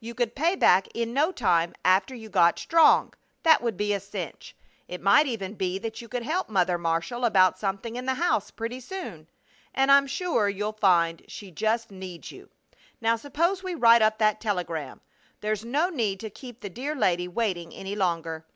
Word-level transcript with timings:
You 0.00 0.14
could 0.14 0.34
pay 0.34 0.54
back 0.56 0.88
in 0.94 1.12
no 1.12 1.30
time 1.30 1.74
after 1.84 2.14
you 2.14 2.30
got 2.30 2.58
strong. 2.58 3.12
That 3.42 3.60
would 3.60 3.76
be 3.76 3.92
a 3.92 4.00
cinch! 4.00 4.56
It 4.88 5.02
might 5.02 5.26
even 5.26 5.52
be 5.52 5.78
that 5.80 6.00
you 6.00 6.08
could 6.08 6.22
help 6.22 6.48
Mother 6.48 6.78
Marshall 6.78 7.26
about 7.26 7.58
something 7.58 7.94
in 7.94 8.06
the 8.06 8.14
house 8.14 8.50
pretty 8.50 8.80
soon. 8.80 9.28
And 9.74 9.92
I'm 9.92 10.06
sure 10.06 10.48
you'll 10.48 10.72
find 10.72 11.24
she 11.28 11.50
just 11.50 11.90
needs 11.90 12.32
you. 12.32 12.48
Now 13.02 13.16
suppose 13.16 13.62
we 13.62 13.74
write 13.74 14.00
up 14.00 14.16
that 14.16 14.40
telegram. 14.40 15.02
There's 15.42 15.62
no 15.62 15.90
need 15.90 16.20
to 16.20 16.30
keep 16.30 16.62
the 16.62 16.70
dear 16.70 16.94
lady 16.94 17.28
waiting 17.28 17.74
any 17.74 17.94
longer." 17.94 18.46